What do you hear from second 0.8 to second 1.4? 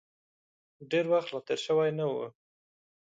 ډېر وخت لا